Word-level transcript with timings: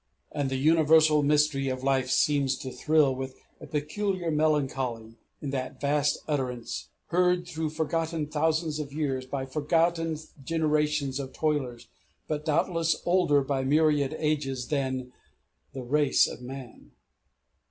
And 0.31 0.49
the 0.49 0.55
universal 0.55 1.21
mystery 1.21 1.69
of 1.69 1.83
life 1.83 2.09
seems 2.09 2.57
to 2.57 2.71
thrill 2.71 3.13
with 3.13 3.35
a 3.59 3.67
peculiar 3.67 4.31
melancholy 4.31 5.19
in 5.43 5.51
that 5.51 5.79
vast 5.79 6.17
utterance 6.27 6.89
heard 7.09 7.47
through 7.47 7.69
forgotten 7.69 8.25
thousands 8.25 8.79
of 8.79 8.91
years 8.91 9.27
by 9.27 9.45
forgotten 9.45 10.17
generations 10.43 11.19
of 11.19 11.33
toilers, 11.33 11.87
but 12.27 12.45
doubtless 12.45 12.99
older 13.05 13.43
by 13.43 13.63
myriad 13.63 14.15
ages 14.17 14.69
than 14.69 15.13
the 15.75 15.83
race 15.83 16.25
of 16.27 16.41
man. 16.41 16.93